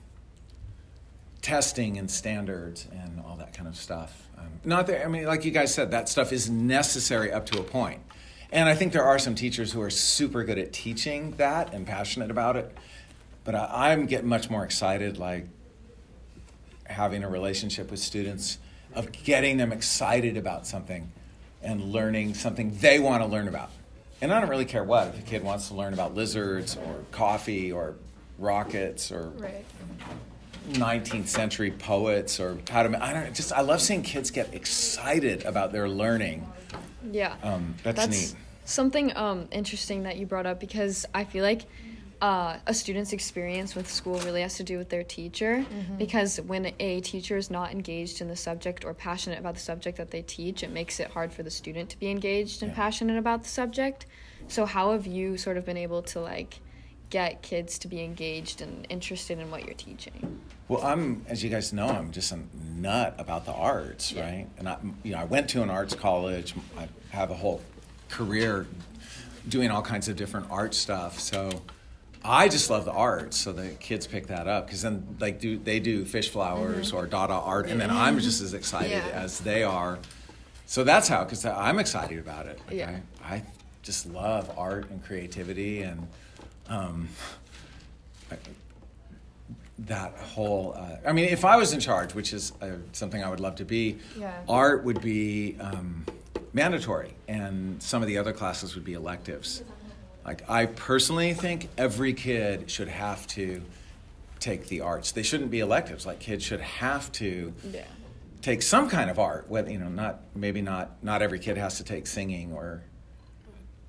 testing 1.55 1.99
and 1.99 2.11
standards 2.11 2.89
and 2.91 3.23
all 3.25 3.37
that 3.37 3.53
kind 3.53 3.69
of 3.69 3.77
stuff. 3.77 4.29
Um, 4.37 4.49
not 4.65 4.89
that 4.89 5.05
I 5.05 5.09
mean, 5.09 5.25
like 5.25 5.45
you 5.45 5.53
guys 5.53 5.73
said, 5.73 5.93
that 5.93 6.09
stuff 6.09 6.33
is 6.33 6.51
necessary 6.51 7.31
up 7.31 7.47
to 7.47 7.61
a 7.61 7.63
point. 7.63 8.01
And 8.51 8.69
I 8.69 8.75
think 8.75 8.93
there 8.93 9.05
are 9.05 9.21
some 9.21 9.37
teachers 9.37 9.71
who 9.71 9.81
are 9.81 9.91
super 9.91 10.43
good 10.43 10.59
at 10.59 10.73
teaching 10.73 11.31
that 11.37 11.73
and 11.73 11.87
passionate 11.87 12.33
about 12.33 12.57
it. 12.57 12.77
But 13.45 13.55
I, 13.55 13.93
I'm 13.93 14.07
getting 14.07 14.29
much 14.29 14.51
more 14.51 14.65
excited, 14.65 15.17
like 15.17 15.47
having 16.87 17.23
a 17.23 17.29
relationship 17.29 17.89
with 17.89 18.01
students, 18.01 18.59
of 18.93 19.13
getting 19.13 19.57
them 19.57 19.71
excited 19.71 20.37
about 20.37 20.67
something 20.67 21.13
and 21.63 21.93
learning 21.93 22.35
something 22.35 22.77
they 22.81 22.99
want 22.99 23.23
to 23.23 23.29
learn 23.29 23.47
about. 23.47 23.71
And 24.21 24.35
I 24.35 24.41
don't 24.41 24.51
really 24.51 24.65
care 24.65 24.83
what 24.83 25.07
if 25.09 25.21
a 25.21 25.23
kid 25.23 25.45
wants 25.45 25.69
to 25.69 25.75
learn 25.75 25.93
about 25.93 26.17
lizards 26.17 26.77
or 26.77 26.97
coffee 27.13 27.71
or 27.71 27.95
rockets 28.41 29.13
or 29.13 29.29
Right. 29.37 29.65
19th 30.73 31.29
century 31.29 31.71
poets 31.71 32.41
or 32.41 32.59
how 32.71 32.83
to 32.83 33.05
I 33.05 33.13
don't 33.13 33.35
just 33.35 33.53
I 33.53 33.61
love 33.61 33.81
seeing 33.81 34.03
kids 34.03 34.31
get 34.31 34.55
excited 34.55 35.45
about 35.45 35.73
their 35.73 35.89
learning. 35.89 36.47
Yeah. 37.11 37.35
Um, 37.43 37.75
that's, 37.83 38.09
neat. 38.09 38.35
something 38.65 39.17
um, 39.17 39.49
interesting 39.53 40.05
that 40.05 40.17
you 40.17 40.27
brought 40.27 40.47
up 40.47 40.59
because 40.61 41.05
I 41.15 41.25
feel 41.25 41.45
like 41.45 41.63
uh, 42.23 42.57
a 42.67 42.73
student's 42.73 43.13
experience 43.13 43.75
with 43.75 43.91
school 43.91 44.19
really 44.21 44.41
has 44.41 44.55
to 44.57 44.63
do 44.65 44.79
with 44.79 44.89
their 44.89 45.03
teacher 45.05 45.67
because 45.99 46.41
when 46.41 46.73
a 46.81 47.01
teacher 47.03 47.37
is 47.37 47.51
not 47.51 47.71
engaged 47.73 48.23
in 48.23 48.29
the 48.29 48.37
subject 48.37 48.85
or 48.87 48.95
passionate 48.95 49.39
about 49.39 49.55
the 49.55 49.61
subject 49.61 49.99
that 49.99 50.11
they 50.11 50.23
teach, 50.23 50.63
it 50.63 50.71
makes 50.71 50.99
it 51.01 51.11
hard 51.11 51.31
for 51.33 51.43
the 51.43 51.51
student 51.51 51.91
to 51.91 51.99
be 51.99 52.09
engaged 52.09 52.63
and 52.63 52.71
Yeah. 52.71 52.77
passionate 52.77 53.19
about 53.19 53.43
the 53.43 53.49
subject. 53.51 54.07
So 54.49 54.65
how 54.65 54.93
have 54.93 55.07
you 55.07 55.37
sort 55.37 55.59
of 55.59 55.67
been 55.67 55.77
able 55.77 56.01
to 56.03 56.21
like 56.21 56.61
get 57.11 57.43
kids 57.43 57.79
to 57.81 57.89
be 57.89 58.03
engaged 58.03 58.61
and 58.61 58.87
interested 58.89 59.39
in 59.39 59.51
what 59.51 59.65
you're 59.65 59.75
teaching? 59.75 60.41
Well, 60.69 60.83
I'm, 60.83 61.25
as 61.29 61.45
you 61.45 61.51
guys 61.51 61.73
know, 61.73 61.87
I'm 61.87 62.11
just 62.11 62.33
a 62.33 62.41
nut 62.77 63.15
about 63.19 63.45
the 63.45 63.53
arts, 63.53 64.13
Yeah. 64.13 64.23
right? 64.23 64.47
And 64.59 64.69
I, 64.69 64.79
you 65.03 65.13
know, 65.13 65.19
I 65.19 65.25
went 65.25 65.49
to 65.51 65.63
an 65.63 65.71
arts 65.71 65.95
college. 65.95 66.55
I 66.79 66.89
have 67.11 67.31
a 67.31 67.35
whole 67.35 67.61
career 68.09 68.67
doing 69.49 69.71
all 69.71 69.83
kinds 69.83 70.09
of 70.09 70.17
different 70.17 70.51
art 70.51 70.75
stuff. 70.75 71.21
So 71.21 71.51
I 72.25 72.49
just 72.49 72.71
love 72.71 72.87
the 72.87 72.93
arts. 72.93 73.37
So 73.37 73.53
the 73.53 73.69
kids 73.79 74.07
pick 74.07 74.29
that 74.29 74.49
up 74.49 74.67
because 74.67 74.83
then 74.83 75.17
like 75.21 75.39
do 75.39 75.59
they 75.59 75.81
do 75.81 76.05
fish 76.07 76.31
flowers 76.31 76.89
mm-hmm. 76.89 76.97
or 76.97 77.07
Dada 77.07 77.35
art, 77.35 77.67
and 77.69 77.79
then 77.81 77.91
I'm 77.91 78.19
just 78.19 78.41
as 78.41 78.55
excited 78.55 78.91
Yeah. 78.91 79.09
as 79.13 79.41
they 79.41 79.63
are. 79.63 79.99
So 80.67 80.83
that's 80.83 81.09
how, 81.09 81.25
because 81.25 81.45
I'm 81.45 81.79
excited 81.79 82.19
about 82.19 82.47
it. 82.47 82.59
Like, 82.67 82.77
Yeah. 82.77 82.99
I, 83.23 83.35
I 83.35 83.43
just 83.83 84.07
love 84.07 84.51
art 84.57 84.91
and 84.91 85.05
creativity 85.05 85.83
and. 85.83 86.09
Um, 86.69 87.09
that 89.77 90.13
whole 90.19 90.73
uh, 90.79 90.97
i 91.07 91.13
mean 91.13 91.25
if 91.27 91.45
i 91.45 91.57
was 91.57 91.73
in 91.73 91.81
charge 91.81 92.15
which 92.15 92.33
is 92.33 92.53
uh, 92.63 92.71
something 92.93 93.25
i 93.25 93.29
would 93.29 93.41
love 93.41 93.57
to 93.57 93.65
be 93.65 93.99
Yeah. 94.17 94.33
art 94.49 94.85
would 94.85 95.01
be 95.01 95.57
um, 95.61 96.07
mandatory 96.53 97.15
and 97.27 97.83
some 97.83 98.01
of 98.01 98.07
the 98.07 98.17
other 98.17 98.33
classes 98.33 98.77
would 98.77 98.85
be 98.85 98.95
electives 98.95 99.63
Like 100.25 100.49
I 100.49 100.67
personally 100.67 101.35
think 101.35 101.69
every 101.77 102.15
kid 102.15 102.71
should 102.71 102.89
have 102.89 103.27
to 103.37 103.61
take 104.41 104.69
the 104.69 104.81
arts. 104.81 105.13
They 105.13 105.23
shouldn't 105.23 105.51
be 105.51 105.61
electives. 105.61 106.07
Like 106.07 106.19
kids 106.21 106.43
should 106.45 106.61
have 106.63 107.11
to 107.13 107.53
Yeah. 107.71 107.83
take 108.41 108.63
some 108.63 108.89
kind 108.89 109.11
of 109.11 109.19
art. 109.19 109.51
Whether 109.51 109.71
you 109.71 109.79
know, 109.79 109.89
not 109.91 110.21
maybe 110.35 110.63
not 110.63 111.03
not 111.03 111.21
every 111.21 111.39
kid 111.41 111.57
has 111.59 111.77
to 111.79 111.85
take 111.85 112.07
singing 112.07 112.53
or 112.53 112.83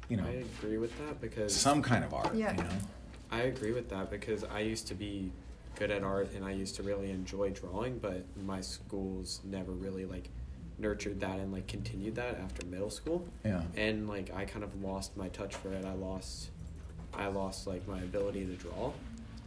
you 0.09 0.17
know 0.17 0.25
I 0.25 0.43
agree 0.59 0.77
with 0.77 0.97
that 0.99 1.21
because 1.21 1.55
some 1.55 1.81
kind 1.81 2.03
of 2.03 2.13
art. 2.13 2.33
Yeah. 2.35 2.51
You 2.51 2.63
know? 2.63 2.69
I 3.31 3.41
agree 3.41 3.71
with 3.71 3.89
that 3.89 4.09
because 4.09 4.43
I 4.43 4.59
used 4.59 4.87
to 4.87 4.95
be 4.95 5.31
good 5.75 5.91
at 5.91 6.03
art 6.03 6.31
and 6.35 6.45
I 6.45 6.51
used 6.51 6.75
to 6.75 6.83
really 6.83 7.11
enjoy 7.11 7.49
drawing, 7.49 7.97
but 7.99 8.23
my 8.45 8.61
schools 8.61 9.41
never 9.43 9.71
really 9.71 10.05
like 10.05 10.29
nurtured 10.77 11.19
that 11.21 11.39
and 11.39 11.51
like 11.51 11.67
continued 11.67 12.15
that 12.15 12.39
after 12.39 12.65
middle 12.67 12.89
school. 12.89 13.27
Yeah. 13.43 13.61
And 13.75 14.07
like 14.07 14.33
I 14.33 14.45
kind 14.45 14.63
of 14.63 14.81
lost 14.83 15.15
my 15.17 15.27
touch 15.29 15.55
for 15.55 15.71
it. 15.71 15.85
I 15.85 15.93
lost 15.93 16.49
I 17.13 17.27
lost 17.27 17.67
like 17.67 17.87
my 17.87 17.99
ability 17.99 18.45
to 18.45 18.53
draw. 18.53 18.91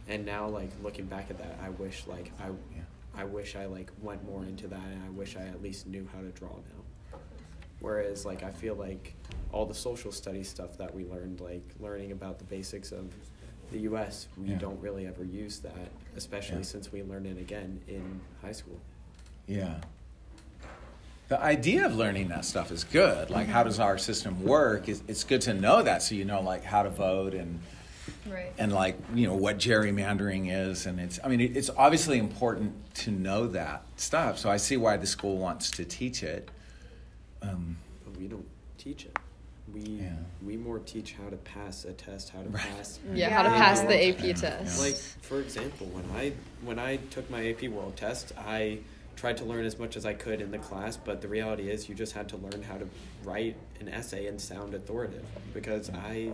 And 0.07 0.25
now 0.25 0.47
like 0.47 0.71
looking 0.83 1.05
back 1.05 1.29
at 1.29 1.37
that, 1.37 1.59
I 1.63 1.69
wish 1.69 2.05
like 2.07 2.31
I 2.39 2.47
Yeah. 2.47 2.81
I 3.15 3.23
wish 3.23 3.55
I 3.55 3.65
like 3.65 3.91
went 4.01 4.23
more 4.25 4.43
into 4.43 4.67
that 4.67 4.85
and 4.85 5.03
I 5.05 5.09
wish 5.09 5.35
I 5.35 5.41
at 5.41 5.61
least 5.61 5.87
knew 5.87 6.07
how 6.13 6.21
to 6.21 6.29
draw 6.29 6.49
now. 6.49 7.19
Whereas 7.79 8.25
like 8.25 8.43
I 8.43 8.51
feel 8.51 8.75
like 8.75 9.13
all 9.51 9.65
the 9.65 9.73
social 9.73 10.11
studies 10.11 10.47
stuff 10.49 10.77
that 10.77 10.93
we 10.93 11.05
learned, 11.05 11.39
like 11.41 11.63
learning 11.79 12.11
about 12.11 12.37
the 12.39 12.45
basics 12.45 12.91
of 12.91 13.13
the 13.71 13.79
US, 13.81 14.27
we 14.37 14.49
Yeah. 14.49 14.57
don't 14.57 14.79
really 14.81 15.05
ever 15.07 15.23
use 15.23 15.59
that, 15.59 15.89
especially 16.15 16.57
Yeah. 16.57 16.63
since 16.63 16.91
we 16.91 17.03
learned 17.03 17.27
it 17.27 17.37
again 17.37 17.81
in 17.87 18.19
high 18.41 18.51
school. 18.51 18.79
Yeah. 19.47 19.81
The 21.27 21.39
idea 21.39 21.85
of 21.85 21.95
learning 21.95 22.29
that 22.29 22.43
stuff 22.45 22.71
is 22.71 22.83
good. 22.83 23.29
Like, 23.29 23.47
how 23.47 23.63
does 23.63 23.79
our 23.79 23.99
system 23.99 24.43
work? 24.43 24.89
It's, 24.89 25.03
it's 25.07 25.23
good 25.23 25.41
to 25.41 25.53
know 25.53 25.83
that 25.83 26.01
so 26.01 26.15
you 26.15 26.25
know, 26.25 26.41
like, 26.41 26.63
how 26.63 26.81
to 26.81 26.89
vote 26.89 27.35
and, 27.35 27.59
Right. 28.27 28.51
and 28.57 28.73
like, 28.73 28.97
you 29.13 29.27
know, 29.27 29.35
what 29.35 29.57
gerrymandering 29.59 30.51
is. 30.51 30.87
And 30.87 30.99
it's, 30.99 31.19
I 31.23 31.27
mean, 31.27 31.39
it, 31.41 31.55
it's 31.55 31.69
obviously 31.77 32.17
important 32.17 32.73
to 32.95 33.11
know 33.11 33.45
that 33.47 33.83
stuff. 33.97 34.39
So 34.39 34.49
I 34.49 34.57
see 34.57 34.77
why 34.77 34.97
the 34.97 35.05
school 35.05 35.37
wants 35.37 35.69
to 35.71 35.85
teach 35.85 36.23
it. 36.23 36.49
Um, 37.43 37.77
But 38.03 38.17
we 38.17 38.27
don't 38.27 38.47
teach 38.79 39.05
it. 39.05 39.15
We 39.73 39.81
Yeah. 39.81 40.15
we 40.45 40.57
more 40.57 40.79
teach 40.79 41.13
how 41.13 41.29
to 41.29 41.35
pass 41.37 41.85
a 41.85 41.91
test, 41.93 42.29
how 42.29 42.41
to 42.41 42.49
Right. 42.49 42.63
pass 42.63 42.99
Yeah, 43.13 43.29
how 43.29 43.43
to 43.43 43.49
pass 43.49 43.81
the 43.81 43.95
AP 44.07 44.27
Yeah. 44.27 44.33
test. 44.33 44.79
Like 44.79 44.95
for 44.95 45.39
example, 45.41 45.87
when 45.87 46.05
I 46.15 46.33
when 46.63 46.79
I 46.79 46.97
took 46.97 47.29
my 47.29 47.47
AP 47.49 47.67
World 47.67 47.95
Test, 47.97 48.31
I 48.37 48.79
tried 49.15 49.37
to 49.37 49.45
learn 49.45 49.65
as 49.65 49.77
much 49.77 49.97
as 49.97 50.05
I 50.05 50.13
could 50.13 50.39
in 50.41 50.51
the 50.51 50.57
class, 50.59 50.95
but 50.95 51.21
the 51.21 51.27
reality 51.27 51.69
is 51.69 51.89
you 51.89 51.95
just 51.95 52.13
had 52.13 52.29
to 52.29 52.37
learn 52.37 52.63
how 52.63 52.77
to 52.77 52.87
write 53.23 53.57
an 53.81 53.89
essay 53.89 54.27
and 54.27 54.39
sound 54.39 54.73
authoritative 54.73 55.25
because 55.53 55.89
I 55.89 56.33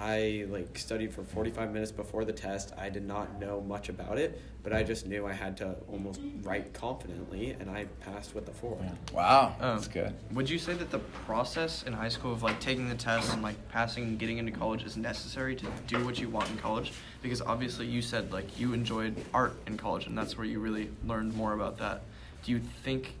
I 0.00 0.46
like 0.48 0.78
studied 0.78 1.12
for 1.12 1.22
45 1.22 1.72
minutes 1.72 1.92
before 1.92 2.24
the 2.24 2.32
test. 2.32 2.72
I 2.78 2.88
did 2.88 3.06
not 3.06 3.38
know 3.38 3.60
much 3.60 3.90
about 3.90 4.18
it, 4.18 4.40
but 4.62 4.72
I 4.72 4.82
just 4.82 5.06
knew 5.06 5.26
I 5.26 5.34
had 5.34 5.58
to 5.58 5.76
almost 5.92 6.22
write 6.42 6.72
confidently 6.72 7.50
and 7.50 7.68
I 7.70 7.84
passed 8.00 8.34
with 8.34 8.48
a 8.48 8.52
4. 8.52 8.78
wow, 9.12 9.54
Um, 9.60 9.76
that's 9.76 9.88
good. 9.88 10.14
Would 10.32 10.48
you 10.48 10.58
say 10.58 10.72
that 10.72 10.90
the 10.90 11.00
process 11.00 11.82
in 11.82 11.92
high 11.92 12.08
school 12.08 12.32
of 12.32 12.42
like 12.42 12.58
taking 12.60 12.88
the 12.88 12.94
test 12.94 13.30
and 13.34 13.42
like 13.42 13.56
passing 13.68 14.04
and 14.04 14.18
getting 14.18 14.38
into 14.38 14.52
college 14.52 14.84
is 14.84 14.96
necessary 14.96 15.54
to 15.56 15.66
do 15.86 16.02
what 16.02 16.18
you 16.18 16.30
want 16.30 16.48
in 16.48 16.56
college? 16.56 16.92
Because 17.20 17.42
obviously 17.42 17.86
you 17.86 18.00
said 18.00 18.32
like 18.32 18.58
you 18.58 18.72
enjoyed 18.72 19.14
art 19.34 19.54
in 19.66 19.76
college 19.76 20.06
and 20.06 20.16
that's 20.16 20.38
where 20.38 20.46
you 20.46 20.60
really 20.60 20.88
learned 21.06 21.34
more 21.34 21.52
about 21.52 21.76
that. 21.76 22.04
Do 22.42 22.52
you 22.52 22.60
think 22.84 23.16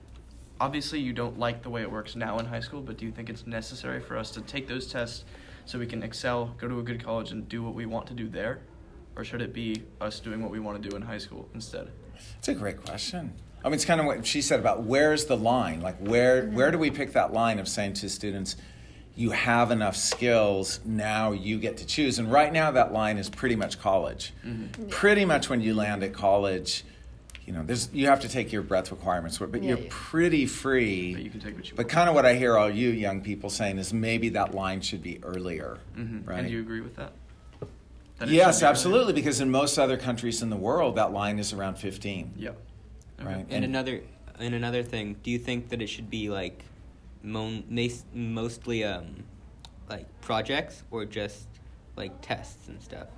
obviously 0.58 0.98
you 0.98 1.12
don't 1.12 1.38
like 1.38 1.62
the 1.62 1.68
way 1.68 1.82
it 1.82 1.90
works 1.92 2.16
now 2.16 2.38
in 2.38 2.46
high 2.46 2.60
school, 2.60 2.80
but 2.80 2.96
do 2.96 3.04
you 3.04 3.12
think 3.12 3.28
it's 3.28 3.46
necessary 3.46 4.00
for 4.00 4.16
us 4.16 4.30
to 4.30 4.40
take 4.40 4.66
those 4.66 4.86
tests 4.86 5.24
so 5.70 5.78
we 5.78 5.86
can 5.86 6.02
excel, 6.02 6.52
go 6.58 6.66
to 6.66 6.80
a 6.80 6.82
good 6.82 7.02
college 7.02 7.30
and 7.30 7.48
do 7.48 7.62
what 7.62 7.74
we 7.74 7.86
want 7.86 8.04
to 8.08 8.14
do 8.14 8.28
there? 8.28 8.58
Or 9.14 9.22
should 9.24 9.40
it 9.40 9.52
be 9.52 9.84
us 10.00 10.18
doing 10.18 10.42
what 10.42 10.50
we 10.50 10.58
want 10.58 10.82
to 10.82 10.88
do 10.88 10.96
in 10.96 11.02
high 11.02 11.18
school 11.18 11.48
instead? 11.54 11.92
It's 12.38 12.48
a 12.48 12.54
great 12.54 12.84
question. 12.84 13.32
I 13.64 13.68
mean, 13.68 13.74
it's 13.74 13.84
kind 13.84 14.00
of 14.00 14.06
what 14.06 14.26
she 14.26 14.42
said 14.42 14.58
about 14.58 14.82
where's 14.82 15.26
the 15.26 15.36
line? 15.36 15.80
Like, 15.80 15.96
where 15.98 16.42
mm-hmm. 16.42 16.56
where 16.56 16.72
do 16.72 16.78
we 16.78 16.90
pick 16.90 17.12
that 17.12 17.32
line 17.32 17.60
of 17.60 17.68
saying 17.68 17.92
to 17.94 18.08
students, 18.08 18.56
you 19.14 19.30
have 19.30 19.70
enough 19.70 19.96
skills, 19.96 20.80
now 20.84 21.30
you 21.30 21.58
get 21.58 21.76
to 21.76 21.86
choose? 21.86 22.18
And 22.18 22.32
right 22.32 22.52
now, 22.52 22.72
that 22.72 22.92
line 22.92 23.16
is 23.16 23.30
pretty 23.30 23.54
much 23.54 23.78
college. 23.78 24.32
Mm-hmm. 24.44 24.88
Pretty 24.88 25.24
much 25.24 25.48
when 25.48 25.60
you 25.60 25.74
land 25.74 26.02
at 26.02 26.12
college, 26.12 26.84
you 27.50 27.56
know, 27.56 27.64
there's 27.64 27.90
you 27.92 28.06
have 28.06 28.20
to 28.20 28.28
take 28.28 28.52
your 28.52 28.62
breadth 28.62 28.92
requirements, 28.92 29.38
but 29.38 29.52
Yeah, 29.60 29.70
you're 29.70 29.78
yeah. 29.80 29.86
pretty 29.90 30.46
free. 30.46 31.14
But 31.14 31.22
you 31.24 31.30
can 31.30 31.40
take 31.40 31.56
what 31.56 31.68
you 31.68 31.74
But 31.74 31.86
want. 31.86 31.90
kind 31.90 32.08
of 32.08 32.14
what 32.14 32.24
I 32.24 32.34
hear 32.36 32.56
all 32.56 32.70
you 32.70 32.90
young 32.90 33.22
people 33.22 33.50
saying 33.50 33.78
is 33.78 33.92
maybe 33.92 34.28
that 34.28 34.54
line 34.54 34.80
should 34.82 35.02
be 35.02 35.18
earlier, 35.24 35.78
Mhm. 35.98 36.28
right? 36.28 36.38
And 36.38 36.46
do 36.46 36.52
you 36.54 36.60
agree 36.60 36.80
with 36.80 36.94
that? 36.94 37.12
That 38.18 38.28
yes, 38.28 38.60
be 38.60 38.64
earlier? 38.64 38.70
absolutely. 38.70 39.12
Because 39.14 39.40
in 39.40 39.50
most 39.50 39.78
other 39.78 39.96
countries 39.96 40.42
in 40.42 40.50
the 40.50 40.56
world, 40.56 40.94
that 40.94 41.12
line 41.12 41.40
is 41.40 41.52
around 41.52 41.74
15. 41.74 42.34
Yep. 42.36 42.56
Okay. 43.18 43.28
Right. 43.28 43.46
And 43.50 43.64
another 43.64 44.02
and 44.38 44.54
another 44.54 44.84
thing, 44.84 45.16
do 45.24 45.32
you 45.32 45.38
think 45.40 45.70
that 45.70 45.82
it 45.82 45.88
should 45.88 46.08
be 46.08 46.30
like 46.30 46.62
mon- 47.24 47.64
mostly 48.14 48.84
um 48.84 49.24
like 49.88 50.06
projects 50.20 50.84
or 50.92 51.04
just 51.04 51.48
like 51.96 52.12
tests 52.22 52.68
and 52.68 52.80
stuff? 52.80 53.08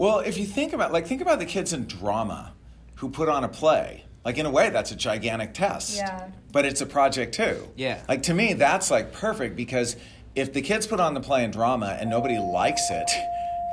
Well, 0.00 0.20
if 0.20 0.38
you 0.38 0.46
think 0.46 0.72
about 0.72 0.94
like 0.94 1.06
think 1.06 1.20
about 1.20 1.40
the 1.40 1.44
kids 1.44 1.74
in 1.74 1.84
drama 1.84 2.54
who 2.94 3.10
put 3.10 3.28
on 3.28 3.44
a 3.44 3.48
play. 3.48 4.04
Like 4.24 4.38
in 4.38 4.46
a 4.46 4.50
way 4.50 4.70
that's 4.70 4.92
a 4.92 4.96
gigantic 4.96 5.52
test. 5.52 5.94
Yeah. 5.94 6.30
But 6.52 6.64
it's 6.64 6.80
a 6.80 6.86
project 6.86 7.34
too. 7.34 7.68
Yeah. 7.76 8.02
Like 8.08 8.22
to 8.22 8.34
me 8.34 8.54
that's 8.54 8.90
like 8.90 9.12
perfect 9.12 9.56
because 9.56 9.96
if 10.34 10.54
the 10.54 10.62
kids 10.62 10.86
put 10.86 11.00
on 11.00 11.12
the 11.12 11.20
play 11.20 11.44
in 11.44 11.50
drama 11.50 11.98
and 12.00 12.08
nobody 12.08 12.38
likes 12.38 12.90
it, 12.90 13.10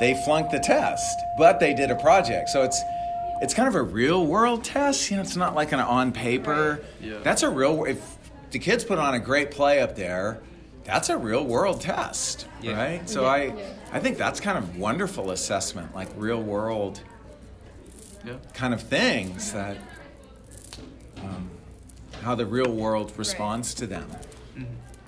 they 0.01 0.22
flunked 0.25 0.51
the 0.51 0.60
test. 0.60 1.17
But 1.38 1.62
they 1.62 1.74
did 1.74 1.91
a 1.91 1.96
project. 1.96 2.50
So 2.50 2.62
it's 2.63 2.81
it's 3.41 3.53
kind 3.53 3.69
of 3.69 3.75
a 3.75 3.84
real 3.84 4.25
world 4.25 4.65
test, 4.65 5.10
you 5.10 5.15
know, 5.15 5.22
it's 5.22 5.38
not 5.38 5.55
like 5.55 5.72
an 5.72 5.79
on 5.79 6.12
paper. 6.12 6.81
Yeah. 7.00 7.19
That's 7.24 7.43
a 7.43 7.50
real 7.50 7.86
if 7.86 8.17
the 8.51 8.60
kids 8.60 8.84
put 8.84 9.00
on 9.00 9.13
a 9.13 9.19
great 9.19 9.50
play 9.51 9.79
up 9.79 9.96
there, 9.96 10.41
that's 10.88 11.10
a 11.10 11.17
real 11.17 11.46
world 11.46 11.82
test, 11.82 12.48
Yeah. 12.62 12.74
right? 12.82 13.08
So 13.10 13.22
Yeah. 13.24 13.27
I 13.27 13.44
Yeah. 13.44 13.53
I 13.94 14.00
think 14.00 14.17
that's 14.17 14.39
kind 14.39 14.58
of 14.58 14.77
wonderful 14.77 15.32
assessment, 15.32 15.94
like 15.94 16.08
real 16.17 16.41
world 16.41 17.01
Yeah. 18.25 18.34
kind 18.53 18.74
of 18.74 18.82
things 18.82 19.53
that 19.53 19.77
um, 21.22 21.50
how 22.24 22.36
the 22.36 22.46
real 22.46 22.72
world 22.72 23.12
responds 23.17 23.74
to 23.75 23.88
them, 23.88 24.10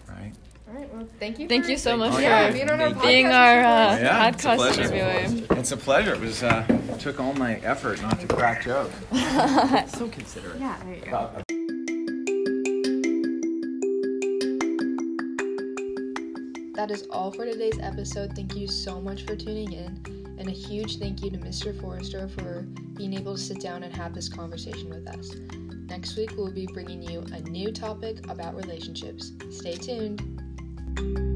right? 0.08 0.32
All 0.68 0.74
right. 0.76 0.94
Well, 0.94 1.08
thank 1.20 1.40
you. 1.40 1.48
Thank 1.48 1.68
you 1.68 1.78
so 1.78 1.96
much 1.98 2.14
for 2.16 2.22
Yeah, 2.22 2.52
being 2.52 2.70
our 2.70 2.78
podcast. 2.78 3.02
being 3.02 3.26
our 3.28 3.60
uh, 3.60 3.98
Yeah, 4.00 4.28
it's 4.30 4.44
a 4.44 4.48
podcast 4.50 4.56
pleasure. 4.58 4.82
interviewer. 4.82 5.58
It's 5.60 5.72
a 5.72 5.78
pleasure. 5.78 6.14
It 6.14 6.20
was 6.22 6.44
uh, 6.44 6.64
took 7.00 7.20
all 7.20 7.34
my 7.34 7.56
effort 7.58 8.02
not 8.02 8.20
to 8.22 8.28
crack 8.28 8.64
jokes. 8.64 8.96
So 9.98 10.08
considerate. 10.08 10.60
Yeah. 10.60 10.76
There 10.86 10.96
you 10.96 11.02
go. 11.06 11.30
That 16.90 17.02
is 17.02 17.08
all 17.12 17.30
for 17.30 17.46
today's 17.46 17.78
episode. 17.84 18.36
Thank 18.36 18.56
you 18.56 18.68
so 18.68 19.00
much 19.00 19.22
for 19.22 19.36
tuning 19.36 19.74
in. 19.74 20.36
And 20.40 20.48
a 20.48 20.52
huge 20.52 20.98
thank 20.98 21.22
you 21.22 21.30
to 21.30 21.38
Mr. 21.38 21.80
Forrester 21.80 22.28
for 22.28 22.64
being 22.96 23.14
able 23.14 23.36
to 23.36 23.40
sit 23.40 23.62
down 23.62 23.84
and 23.84 23.96
have 23.96 24.16
this 24.16 24.28
conversation 24.28 24.90
with 24.90 25.08
us. 25.08 25.36
Next 25.88 26.18
week, 26.18 26.32
we'll 26.36 26.52
be 26.52 26.66
bringing 26.66 27.04
you 27.04 27.20
a 27.32 27.42
new 27.42 27.72
topic 27.72 28.28
about 28.28 28.56
relationships. 28.56 29.34
Stay 29.52 29.76
tuned. 29.76 31.29